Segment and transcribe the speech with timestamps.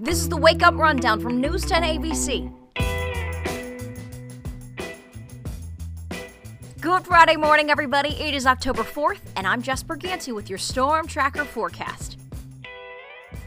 [0.00, 2.52] This is the Wake Up Rundown from News 10 ABC.
[6.80, 8.08] Good Friday morning, everybody.
[8.08, 12.18] It is October 4th, and I'm Jess Berganti with your Storm Tracker forecast.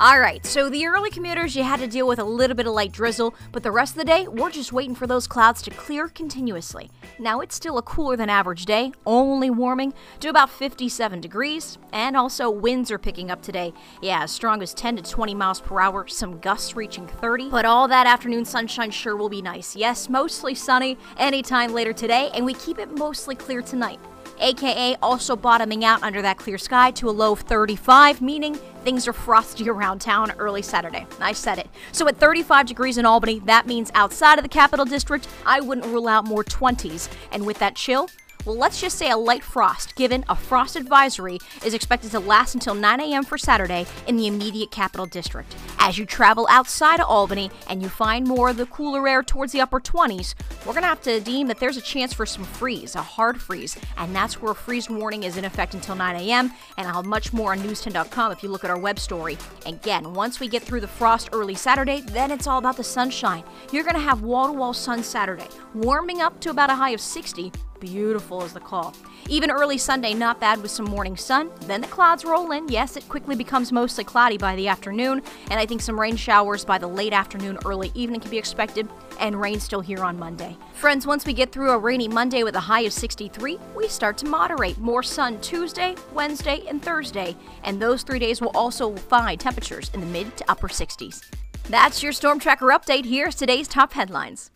[0.00, 2.72] All right, so the early commuters, you had to deal with a little bit of
[2.72, 5.70] light drizzle, but the rest of the day, we're just waiting for those clouds to
[5.70, 6.90] clear continuously.
[7.18, 12.16] Now, it's still a cooler than average day, only warming to about 57 degrees, and
[12.16, 13.74] also winds are picking up today.
[14.00, 17.50] Yeah, as strong as 10 to 20 miles per hour, some gusts reaching 30.
[17.50, 19.76] But all that afternoon sunshine sure will be nice.
[19.76, 24.00] Yes, mostly sunny anytime later today, and we keep it mostly clear tonight
[24.40, 28.54] aka also bottoming out under that clear sky to a low of 35, meaning
[28.84, 31.06] things are frosty around town early Saturday.
[31.20, 31.68] I said it.
[31.92, 35.86] So at 35 degrees in Albany, that means outside of the capital district, I wouldn't
[35.86, 37.10] rule out more 20s.
[37.32, 38.08] And with that chill,
[38.44, 42.54] well, let's just say a light frost, given a frost advisory is expected to last
[42.54, 43.24] until 9 a.m.
[43.24, 45.54] for Saturday in the immediate capital district.
[45.78, 49.52] As you travel outside of Albany and you find more of the cooler air towards
[49.52, 52.44] the upper 20s, we're going to have to deem that there's a chance for some
[52.44, 56.16] freeze, a hard freeze, and that's where a freeze warning is in effect until 9
[56.16, 56.52] a.m.
[56.76, 59.36] And I'll have much more on news10.com if you look at our web story.
[59.66, 63.44] Again, once we get through the frost early Saturday, then it's all about the sunshine.
[63.72, 66.90] You're going to have wall to wall sun Saturday, warming up to about a high
[66.90, 68.94] of 60 Beautiful is the call.
[69.28, 71.50] Even early Sunday, not bad with some morning sun.
[71.62, 72.68] Then the clouds roll in.
[72.68, 76.64] Yes, it quickly becomes mostly cloudy by the afternoon, and I think some rain showers
[76.64, 78.86] by the late afternoon, early evening can be expected,
[79.18, 80.56] and rain still here on Monday.
[80.74, 84.18] Friends, once we get through a rainy Monday with a high of 63, we start
[84.18, 84.78] to moderate.
[84.78, 87.34] More sun Tuesday, Wednesday, and Thursday,
[87.64, 91.24] and those three days will also find temperatures in the mid to upper 60s.
[91.70, 93.04] That's your Storm Tracker update.
[93.04, 94.50] Here's today's top headlines.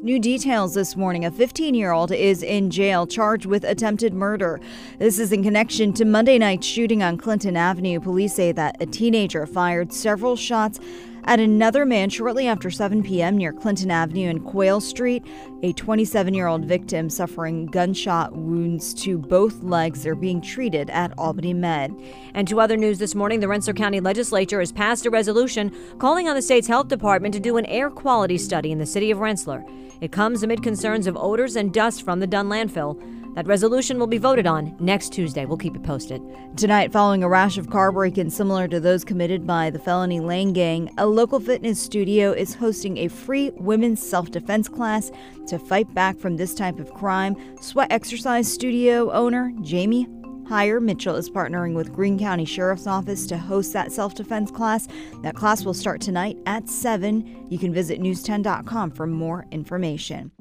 [0.00, 1.24] New details this morning.
[1.24, 4.60] A 15 year old is in jail charged with attempted murder.
[5.00, 7.98] This is in connection to Monday night's shooting on Clinton Avenue.
[7.98, 10.78] Police say that a teenager fired several shots
[11.24, 13.36] at another man shortly after 7 p.m.
[13.36, 15.24] near Clinton Avenue and Quail Street.
[15.62, 21.16] A 27 year old victim suffering gunshot wounds to both legs are being treated at
[21.18, 21.94] Albany Med.
[22.34, 26.28] And to other news this morning, the Rensselaer County Legislature has passed a resolution calling
[26.28, 29.18] on the state's health department to do an air quality study in the city of
[29.18, 29.64] Rensselaer.
[30.00, 32.96] It comes amid concerns of odors and dust from the Dunn landfill.
[33.38, 35.44] That resolution will be voted on next Tuesday.
[35.44, 36.20] We'll keep it posted.
[36.56, 40.18] Tonight, following a rash of car break ins similar to those committed by the Felony
[40.18, 45.12] Lane Gang, a local fitness studio is hosting a free women's self defense class
[45.46, 47.36] to fight back from this type of crime.
[47.60, 50.08] Sweat Exercise Studio owner Jamie
[50.48, 54.88] Higher Mitchell is partnering with Greene County Sheriff's Office to host that self defense class.
[55.22, 57.46] That class will start tonight at 7.
[57.50, 60.32] You can visit news10.com for more information.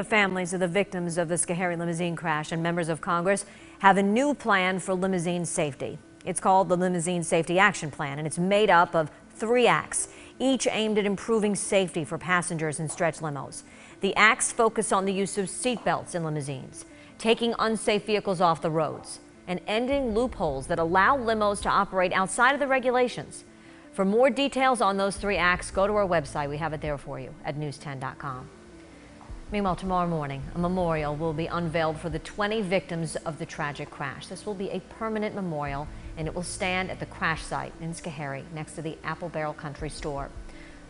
[0.00, 3.44] The families of the victims of the Schoharie limousine crash and members of Congress
[3.80, 5.98] have a new plan for limousine safety.
[6.24, 10.08] It's called the Limousine Safety Action Plan, and it's made up of three acts,
[10.38, 13.62] each aimed at improving safety for passengers in stretch limos.
[14.00, 16.86] The acts focus on the use of seatbelts in limousines
[17.18, 22.54] taking unsafe vehicles off the roads, and ending loopholes that allow limos to operate outside
[22.54, 23.44] of the regulations.
[23.92, 26.48] For more details on those three acts, go to our website.
[26.48, 28.48] We have it there for you at news10.com.
[29.52, 33.90] Meanwhile, tomorrow morning, a memorial will be unveiled for the 20 victims of the tragic
[33.90, 34.28] crash.
[34.28, 37.92] This will be a permanent memorial, and it will stand at the crash site in
[37.92, 40.30] Schoharie next to the Apple Barrel Country Store.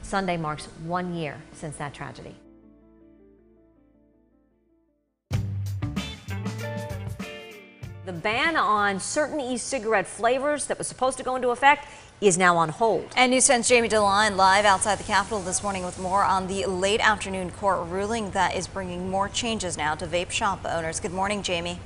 [0.03, 2.35] Sunday marks one year since that tragedy.
[8.07, 11.87] The ban on certain e-cigarette flavors that was supposed to go into effect
[12.23, 13.13] is now on hold.
[13.15, 16.65] And News 10's Jamie DeLine live outside the Capitol this morning with more on the
[16.65, 20.99] late afternoon court ruling that is bringing more changes now to vape shop owners.
[20.99, 21.79] Good morning, Jamie.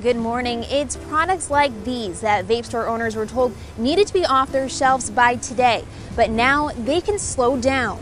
[0.00, 0.62] Good morning.
[0.62, 4.68] It's products like these that vape store owners were told needed to be off their
[4.68, 7.98] shelves by today, but now they can slow down.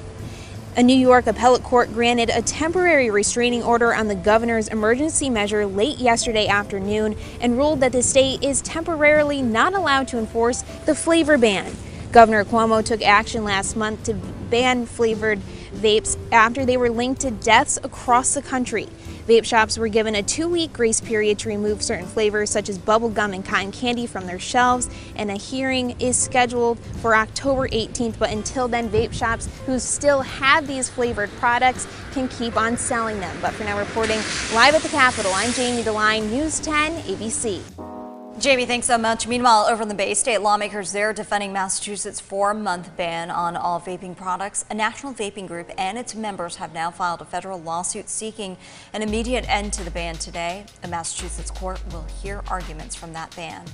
[0.76, 5.66] A New York appellate court granted a temporary restraining order on the governor's emergency measure
[5.66, 10.94] late yesterday afternoon and ruled that the state is temporarily not allowed to enforce the
[10.94, 11.76] flavor ban.
[12.12, 15.40] Governor Cuomo took action last month to ban flavored
[15.74, 18.86] vapes after they were linked to deaths across the country.
[19.30, 22.76] Vape shops were given a two week grace period to remove certain flavors such as
[22.76, 28.18] bubblegum and cotton candy from their shelves, and a hearing is scheduled for October 18th.
[28.18, 33.20] But until then, vape shops who still have these flavored products can keep on selling
[33.20, 33.36] them.
[33.40, 34.18] But for now, reporting
[34.52, 37.89] live at the Capitol, I'm Jamie DeLine, News 10 ABC.
[38.38, 39.26] Jamie, thanks so much.
[39.26, 44.16] Meanwhile, over in the Bay State, lawmakers there defending Massachusetts' four-month ban on all vaping
[44.16, 44.64] products.
[44.70, 48.56] A national vaping group and its members have now filed a federal lawsuit seeking
[48.94, 50.64] an immediate end to the ban today.
[50.84, 53.64] A Massachusetts court will hear arguments from that ban.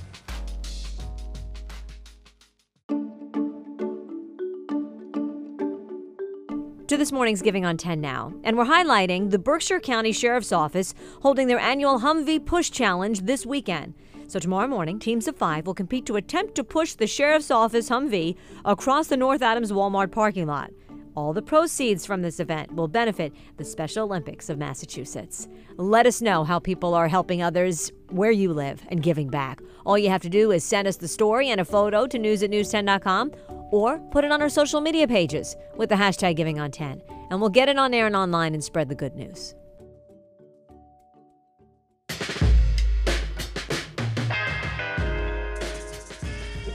[6.87, 8.33] to this morning's Giving on 10 now.
[8.43, 13.45] And we're highlighting the Berkshire County Sheriff's Office holding their annual Humvee Push Challenge this
[13.45, 13.93] weekend.
[14.27, 17.89] So tomorrow morning, teams of five will compete to attempt to push the Sheriff's Office
[17.89, 18.35] Humvee
[18.65, 20.71] across the North Adams Walmart parking lot.
[21.15, 25.47] All the proceeds from this event will benefit the Special Olympics of Massachusetts.
[25.77, 29.61] Let us know how people are helping others where you live and giving back.
[29.85, 32.43] All you have to do is send us the story and a photo to news
[32.43, 33.31] at news10.com
[33.71, 37.39] or put it on our social media pages with the hashtag giving on 10 and
[37.39, 39.55] we'll get it on air and online and spread the good news.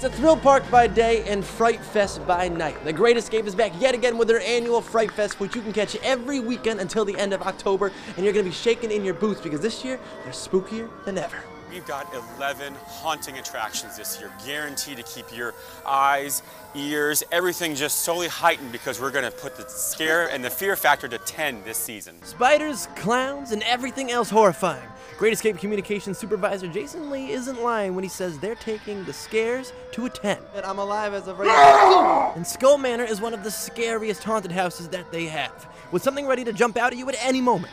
[0.05, 2.85] It's a thrill park by day and Fright Fest by night.
[2.85, 5.73] The Great Escape is back yet again with their annual Fright Fest, which you can
[5.73, 9.15] catch every weekend until the end of October, and you're to be shaking in your
[9.15, 11.39] boots because this year they're spookier than ever.
[11.73, 15.55] We've got 11 haunting attractions this year, guaranteed to keep your
[15.87, 16.43] eyes,
[16.75, 20.77] ears, everything just solely heightened because we're going to put the scare and the fear
[20.77, 22.23] factor to 10 this season.
[22.25, 24.87] Spiders, clowns, and everything else horrifying.
[25.17, 29.73] Great Escape Communications Supervisor Jason Lee isn't lying when he says they're taking the scares
[29.93, 30.37] to a 10.
[30.55, 32.33] And I'm alive as of right now.
[32.37, 36.27] And Skull Manor is one of the scariest haunted houses that they have, with something
[36.27, 37.73] ready to jump out at you at any moment.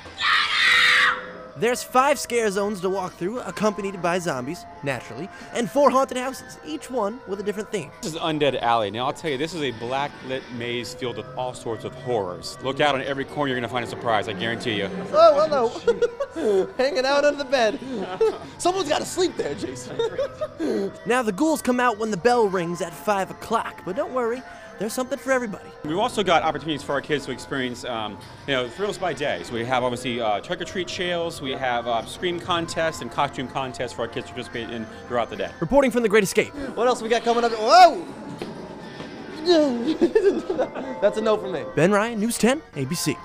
[1.59, 6.57] There's five scare zones to walk through, accompanied by zombies, naturally, and four haunted houses,
[6.65, 7.91] each one with a different theme.
[8.01, 8.89] This is Undead Alley.
[8.91, 11.94] Now, I'll tell you, this is a black lit maze filled with all sorts of
[11.95, 12.57] horrors.
[12.63, 14.89] Look out on every corner, you're going to find a surprise, I guarantee you.
[15.11, 15.45] Oh,
[16.33, 16.69] hello.
[16.77, 17.77] Hanging out under the bed.
[18.57, 19.97] Someone's got to sleep there, Jason.
[21.06, 24.41] Now, the ghouls come out when the bell rings at 5 o'clock, but don't worry,
[24.80, 25.70] there's something for everybody.
[25.84, 28.18] We've also got opportunities for our kids to experience, um,
[28.48, 29.42] you know, thrills by day.
[29.44, 33.12] So we have obviously uh, trick or treat trails, we have uh, scream contests and
[33.12, 35.52] costume contests for our kids to participate in throughout the day.
[35.60, 36.54] Reporting from the Great Escape.
[36.76, 37.52] what else we got coming up?
[37.52, 38.06] Whoa!
[41.02, 41.64] That's a no for me.
[41.76, 43.18] Ben Ryan, News 10, ABC.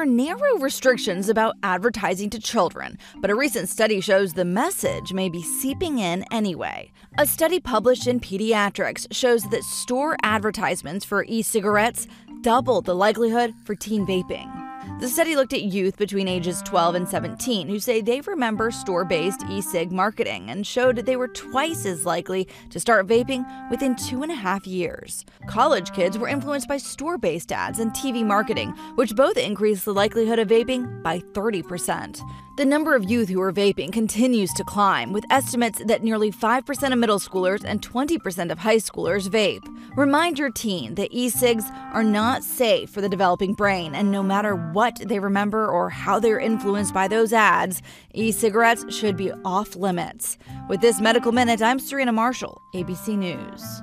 [0.00, 5.28] Are narrow restrictions about advertising to children, but a recent study shows the message may
[5.28, 6.90] be seeping in anyway.
[7.18, 12.06] A study published in Pediatrics shows that store advertisements for e cigarettes
[12.40, 14.69] double the likelihood for teen vaping.
[15.00, 19.06] The study looked at youth between ages 12 and 17 who say they remember store
[19.06, 23.96] based e cig marketing and showed they were twice as likely to start vaping within
[23.96, 25.24] two and a half years.
[25.46, 29.94] College kids were influenced by store based ads and TV marketing, which both increased the
[29.94, 32.20] likelihood of vaping by 30%.
[32.60, 36.92] The number of youth who are vaping continues to climb, with estimates that nearly 5%
[36.92, 39.66] of middle schoolers and 20% of high schoolers vape.
[39.96, 41.64] Remind your teen that e cigs
[41.94, 46.20] are not safe for the developing brain, and no matter what they remember or how
[46.20, 47.80] they're influenced by those ads,
[48.12, 50.36] e cigarettes should be off limits.
[50.68, 53.82] With this Medical Minute, I'm Serena Marshall, ABC News.